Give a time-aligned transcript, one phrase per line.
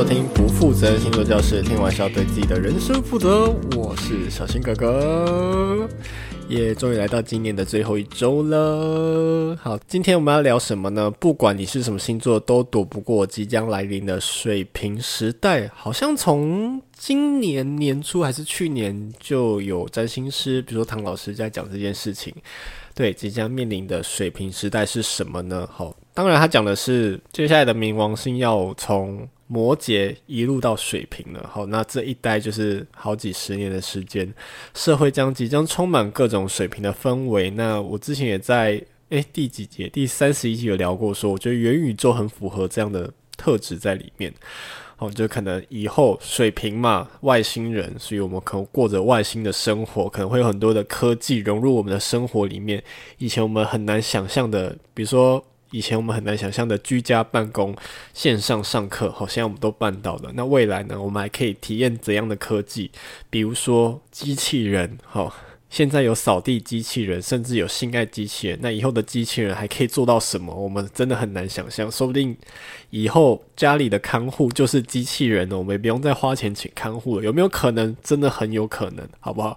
[0.00, 3.54] 收听不负责任星座教室，听完是要对自己的人生负责。
[3.76, 5.86] 我是小新哥哥，
[6.48, 9.54] 也、终于来到今年的最后一周了。
[9.60, 11.10] 好，今天我们要聊什么呢？
[11.10, 15.70] 不管你是什么星座，都躲不过即将来临的水瓶时代。
[15.74, 22.34] 好像从今年年初还是去年就有占星师，比如说唐老师在讲这件事情。
[22.94, 25.68] 对，即将面临的水瓶时代是什么呢？
[25.70, 31.50] 好，当然他讲的是接下来的冥王星要从摩羯一路到水瓶了。
[31.52, 34.32] 好，那这一待就是好几十年的时间，
[34.74, 37.50] 社会将即将充满各种水平的氛围。
[37.50, 44.32] 那我之前也在诶第几节第三十一集有聊过说，我觉得元宇宙很符合这样的特质在里面。
[44.98, 52.84] 哦，就可能以后水瓶嘛，外星人，所以我们可能过着外星的生活，可能会有很多的科技融入我们的生活里面。
[53.16, 57.74] 以前我们很难想象的，比如说以前我们很难想象的居家办公、
[58.14, 60.30] 线上上课，好像我们都办到了。
[60.34, 62.90] 那未来呢，我们还可以体验怎样的科技？
[63.28, 65.34] 比如说机器人，好。
[65.70, 68.58] 现在有扫地机器人，甚至有性爱机器人。
[68.60, 70.52] 那以后的机器人还可以做到什么？
[70.52, 71.88] 我们真的很难想象。
[71.88, 72.36] 说不定
[72.90, 77.24] 以后家里的看护就是机器人呢，我们也不用再花钱请看护了。
[77.24, 77.96] 有没有可能？
[78.02, 79.56] 真的很有可能，好不好？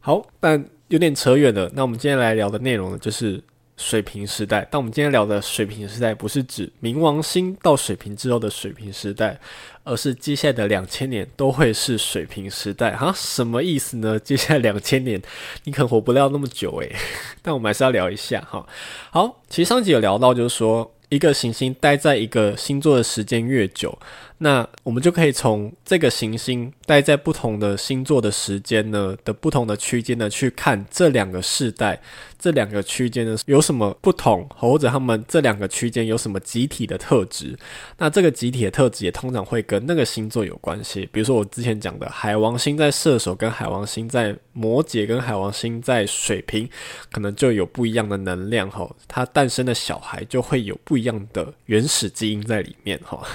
[0.00, 1.70] 好，但有点扯远了。
[1.74, 3.40] 那我们今天来聊的内容呢，就是。
[3.76, 9.38] 水瓶时代，但我们今天聊的水瓶时代不是指冥王星到水瓶之后的水瓶时代，
[9.84, 12.96] 而是接下来的两千年都会是水瓶时代。
[12.96, 14.18] 哈，什么意思呢？
[14.18, 15.20] 接下来两千年，
[15.64, 16.96] 你可能活不了那么久诶，
[17.42, 18.66] 但我们还是要聊一下哈。
[19.10, 23.96] 好，其实上集有聊到，就是说一个行星待在一个星座的时间越久。
[24.38, 31.98] 那我们就可以从这个行星待在不同的星座的时间呢的不同的区间呢，去看这两个世代，
[32.38, 37.58] 这两个区间呢有什么不同，或者他们这两个区间有什么集体的特质。
[37.96, 41.08] 那这个集体的特质也通常会跟那个星座有关系。
[41.10, 46.68] 比如说我之前讲的海王星在射手，跟海王星在摩羯，跟海王星在水瓶，
[47.10, 48.86] 可能就有不一样的能量哈。
[49.08, 53.26] 它诞生的小孩就会有不一样的原始基因在里面哈。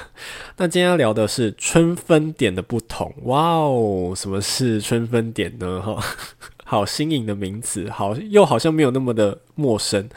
[0.57, 0.90] 那今天。
[0.91, 4.13] 要聊的是春分点的不同，哇哦！
[4.15, 5.81] 什么是春分点呢？
[5.81, 5.97] 哈，
[6.65, 10.09] 好新颖的名词，好又好像没有那么的陌生。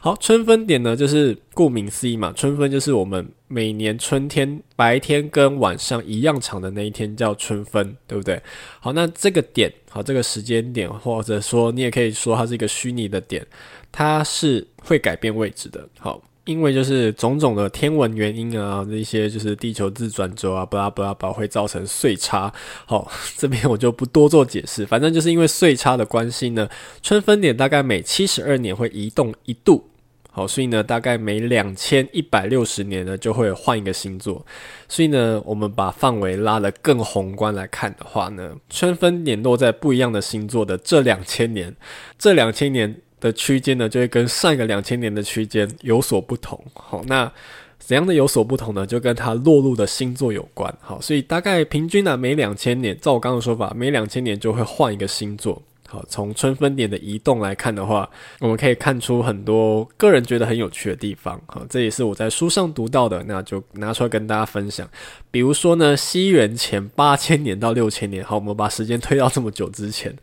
[0.00, 8.42] 好，春分点呢，就是顾名思义嘛，春分就是我们每年春天白天跟晚上一样长的那一天叫春分，对不对？
[8.80, 13.46] 好，那这个点，好，这个时间点，或者说你也可以说它是一个虚拟的点，
[13.90, 15.88] 它是会改变位置的。
[15.98, 16.22] 好。
[16.48, 22.50] 因为就是种种的天文原因啊，那些就是地球自转轴啊，巴拉巴拉巴会造成岁差。
[22.86, 26.66] 好， 这边我就不多做解释，反正就是因为岁差的关系呢，
[27.02, 29.90] 春分点大概每七十二年会移动一度。
[30.30, 34.46] 好，所以呢，大概每两千一百六十年呢就会换一个星座。
[34.88, 41.76] 所以呢，我们把范围拉得更宏观来看的话呢，春分点落在不一样的星座的这两千年，
[42.18, 43.02] 这两千年。
[43.20, 46.62] 的区间呢，就会跟上一个两千年的区间有所不同。
[46.74, 47.30] 好，那
[47.78, 48.86] 怎样的有所不同呢？
[48.86, 50.72] 就跟它落入的星座有关。
[50.80, 55.62] 好，所以大概平均呢，每两千年，照我刚刚的说法，每两千年就会换一个星座。
[55.90, 58.06] 好，从春分点的移动来看的话，
[58.40, 61.40] 我们可以看出很多个人觉得很有趣的地方。
[61.46, 64.86] 好，这也是我在书上读到的，那就拿出来跟大家分享。
[65.30, 70.14] 比如说呢，西元前八千年到六千年，好，我们把时间推到这么久之前。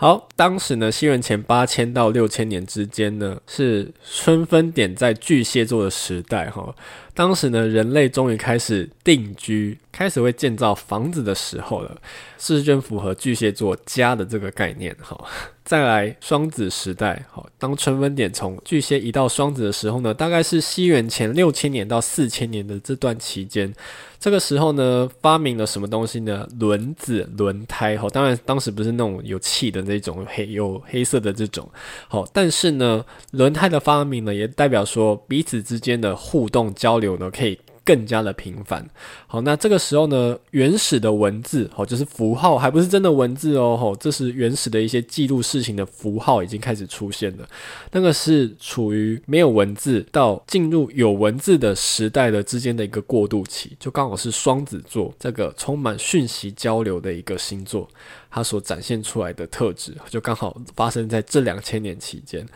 [0.00, 6.48] 好，当时呢，西元前八千到六千年之间呢，是春分点在巨蟹座的时代。
[6.50, 6.72] 哈，
[7.18, 12.00] 当时呢，人类终于开始定居，开始会建造房子的时候了。
[12.40, 14.96] 是真符合巨蟹座家的这个概念？
[15.00, 15.20] 哈，
[15.64, 23.74] 再来双子时代，好，当春分点从巨蟹移到双子的时候呢，大概是西元前六千年到四千年的这段期间。
[24.20, 26.46] 这个时候呢，发明了什么东西呢？
[26.60, 31.68] 轮子、轮胎，好，当然当时不是那种有气的那种黑有黑色的这种，
[32.06, 37.58] 好，但是呢，轮胎的发明呢，也代表说彼此之间的互动交流有呢，可以。
[37.88, 38.86] 更加的频繁。
[39.26, 47.48] 好，那这个时候呢，原始的文字，好，就是符号，还不是真的文字哦，吼，这是原始的一些记录事情的符号已经开始出现了。
[47.92, 57.88] 那个是处于没有文字到进入有文字的时代的之间的一个过渡期，就刚好是双子座这个充满讯息交流的一个星座，
[58.30, 62.46] 它所展现出来的特质，就刚好发生在这两千年期间。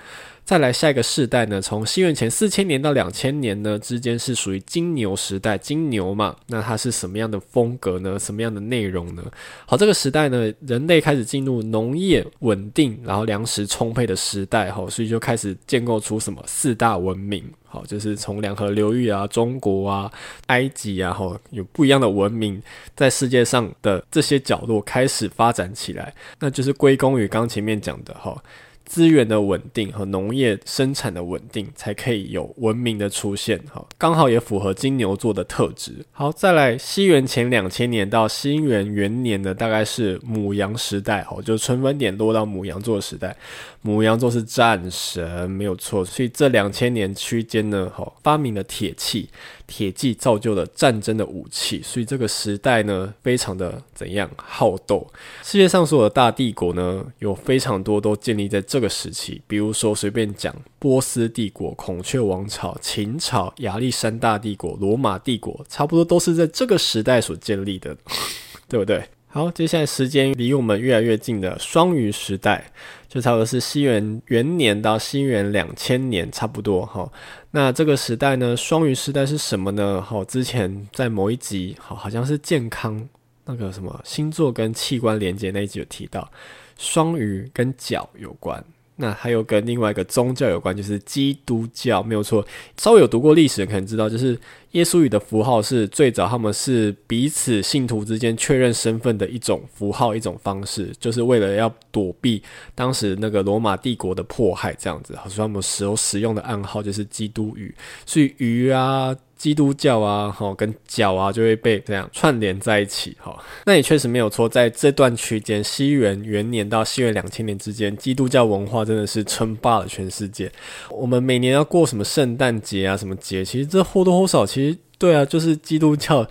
[0.45, 8.19] 再来下一个世代呢，从西元前四千年到两千年呢之间是属于金牛时代，金牛嘛，那它是什么样的风格呢？
[8.19, 9.23] 什么样的内容呢？
[9.67, 17.45] 好，这个时代呢，人类开始进入农业稳定，然后粮食充沛的时代，哈，所以就开始建构出什么四大文明。
[17.73, 20.13] 好，就是从两河流域啊、中国啊、
[20.49, 22.63] 埃及啊，哈，有不一样的文明
[22.95, 28.37] 在世界上的这些角落开始发展起来，那就是归功于刚前面讲的哈。
[28.85, 33.59] 资源的稳定和农业生产的稳定，才可以有文明的出现。
[33.71, 36.05] 哈，刚好也符合金牛座的特质。
[36.11, 41.23] 好，再来，西元前两千年到西元元年的大概是母羊时代。
[41.25, 43.37] 哈，就春分点落到母羊座时代。
[43.81, 46.05] 母羊座是战神，没有错。
[46.05, 49.29] 所以这两千年区间呢，哈，发明了铁器。
[49.73, 55.11] 铁骑造就了战争的武器，所以这个时代呢，非常的怎样好斗。
[55.43, 59.41] 世界上所有的大帝国呢，有非常多都建立在这个时期。
[59.47, 67.97] 比如说随便讲，波斯帝国、孔雀王朝、秦朝、亚历山大帝国、罗马帝国，差不多都是在这个时代所建立的，
[68.69, 69.03] 对不对？
[69.35, 72.71] 好，接下来时间离我们越来越近的双鱼时代，
[73.09, 77.11] 就差不多是西元元年到西元两千年，差不多哈。
[77.53, 80.03] 那这个时代呢，双鱼时代是什么呢？
[80.03, 83.09] 好，之前在某一集，好，好像是健康
[83.47, 86.31] 那个什么星座跟器官连接那一集有提到，
[86.77, 88.63] 双鱼跟脚有关。
[89.03, 92.47] 那还有跟另外一个宗教有关，就是基督教，没有错。
[92.79, 94.39] 稍微有读过历史的可能知道，就是
[94.71, 102.41] 耶稣语的符号是最早他们是彼此信徒之间确认身份的一种符号，一种方式，就是为了要躲避
[102.77, 105.15] 当时那个罗马帝国的迫害，这样子。
[105.29, 107.75] 所以他们时候使用的暗号就是基督语，
[108.07, 109.17] 所以鱼啊。
[109.43, 113.37] 基督教啊，哈，跟脚啊就会被这样串联在一起，哈。
[113.67, 120.49] 那也确实没有错，在这段区间，西元元年到西元两千年之间，基督教文化真的是称霸了全世界。
[120.89, 124.79] 我们每年要过什么圣诞节啊，什么节，其实这或多或少，其实。
[124.99, 126.25] 对啊，就是基督教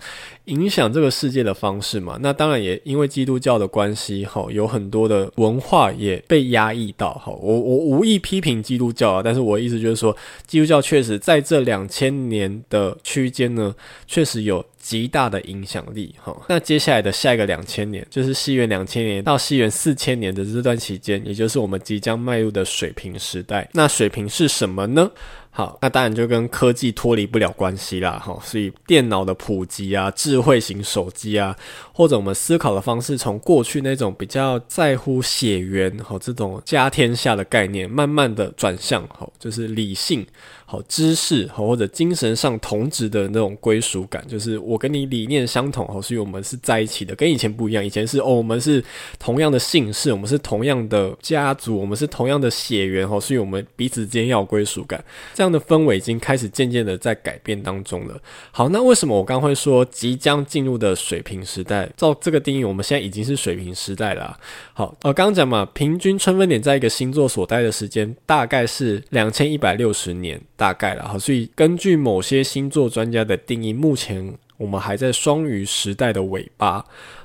[0.46, 2.18] 影响这个世界的方式嘛。
[2.20, 7.14] 那当然也因为基督教的关系，哈，有很多的文化也被压抑到。
[7.14, 10.16] 哈，我我无意批评基督教啊，但是我意思就是说，
[10.46, 13.74] 基督教确实在这两千年的区间呢，
[14.06, 16.14] 确实有极大的影响力。
[16.22, 23.68] 哈，那接下来的下一个两千年，就是西元两千年到西元四千年的这段期间，也就是我们即将迈入的水平时代。
[23.72, 25.10] 那水平是什么呢？
[25.54, 31.54] 好，那当然就跟科技脱离不了关系啦，哈，所以电脑的普及啊，智智慧型手机啊，
[31.92, 40.26] 或者我们思考的方式，从过去那种比较在乎血缘和这种家天下的概念，慢慢的转向，哈，就是理性。
[40.64, 47.84] 好，知识好，或者精神上同质的那种归属感，就是我跟你理念相同，好，所以我们是在一起的，跟以前不一样。
[47.84, 48.82] 以前是哦，我们是
[49.18, 55.04] 同样的姓氏，我们是同样的家族，我们是同样的血缘，好，所以我们彼此间要归属感。
[55.34, 58.18] 这样的氛围已经开始渐渐的在改变当中了。
[58.50, 61.90] 好，那为什么我刚会说即将进入的水平时代？
[61.96, 64.38] 照这个定义，我们现在已经是水平时代了。
[64.72, 70.40] 好，呃，刚刚讲嘛，平均春分点在一个星座所待的时间大概是两千一百六十年。
[70.56, 76.84] 大概了好，所以根据某些星座专家的定义，目前我们还在双鱼时代的尾巴。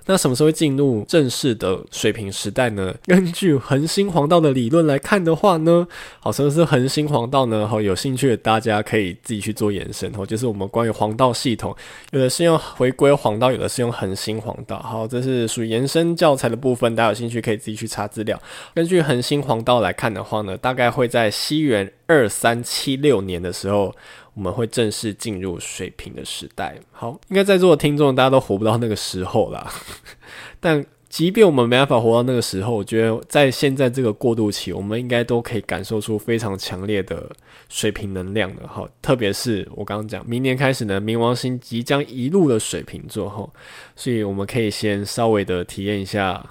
[0.10, 2.95] 那什么时候会进入正式的水平时代呢？
[3.06, 5.86] 根据恒星黄道的理论来看的话呢，
[6.22, 7.68] 好，什么是恒星黄道呢？
[7.68, 10.25] 好，有兴趣的大家可以自己去做延伸哦。
[10.25, 11.75] 就是我们关于黄道系统，
[12.12, 14.80] 有的是用回归黄道，有的是用恒星黄道。
[14.80, 18.42] 好，这是属于延伸教材的部分，大家有兴趣可以自己去查资料。
[18.74, 23.94] 根据恒星黄道来看的话呢，大概会在西元二三七六年的时候。
[24.38, 26.80] 我们会正式进入水瓶的时代。
[26.92, 29.68] 好，应该在座的听众大家都活不到那个时候啦。
[30.62, 37.28] 但即便我们没办法活到那个时候，我觉得在现在这个过渡期，我们应该都可以感受出非常强烈的
[37.68, 38.68] 水瓶能量的。
[38.68, 43.28] 好，特别是我刚刚讲，明年开始呢，冥王星即将移入了水瓶座。
[43.28, 43.50] 哈，
[43.96, 46.48] 所以我们可以先稍微的体验一下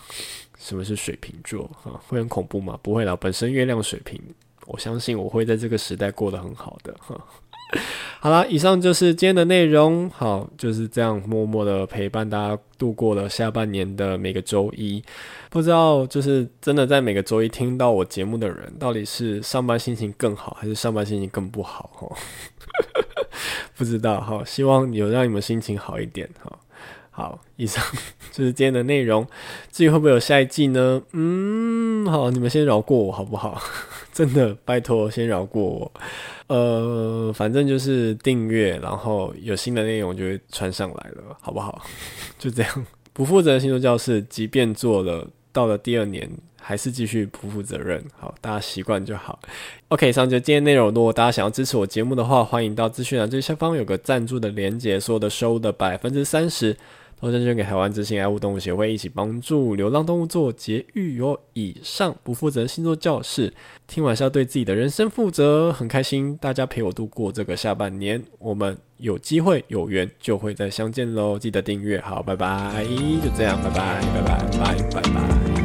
[0.59, 1.71] 什么是水瓶座。
[1.85, 2.76] 哈，会很恐怖吗？
[2.83, 4.21] 不会啦，本身月亮水瓶，
[4.66, 6.93] 我相信我会在这个时代过得很好的。
[6.99, 7.16] 哈。
[8.20, 10.08] 好啦，以上就是今天的内容。
[10.11, 15.02] 好，就是这样默默的陪伴大家度过了下半年的每个周一。
[15.50, 21.90] 不知道，就是真的在每个周一听到我节目的人，到底是上班心情更好，还是上班心情更不好？
[21.94, 22.16] 哈，
[23.76, 24.20] 不知道。
[24.20, 26.28] 好，希望有让你们心情好一点。
[26.42, 26.58] 哈，
[27.11, 27.85] 好，以上
[28.32, 29.26] 就是今天的内容。
[29.70, 31.02] 至于会不会有下一季呢？
[31.12, 33.61] 嗯，好，你们先饶过我好不好？
[34.16, 35.92] 真的，拜托，先饶过我。
[36.46, 41.85] 呃，反正就是订阅，然后有新的内容就会传上来了，好不好？
[42.38, 46.26] 就这样，不负责任星座教室，即便做了，到了第二年
[46.58, 48.02] 还是继续不负责任。
[48.18, 49.38] 好，大家习惯就好。
[49.88, 50.88] OK，以上就今天内容。
[50.94, 56.75] 如果大家想要支持我节目的话，欢迎到资讯栏最下方有个赞助的连接，所有的收的百分之三十。
[57.18, 61.40] 投钱捐给台湾之心爱护动物协会，一起帮助流浪动物做节育哟。
[61.54, 63.52] 以上不负责星座教室，
[63.87, 65.73] 听完是要对自己的人生负责。
[65.73, 71.38] 很开心大家陪我度过这个下半年，我们有机会有缘就会再相见喽。
[71.38, 72.85] 记得订阅，好，拜拜，
[73.25, 75.55] 就这样，拜拜，拜拜，拜拜，拜拜。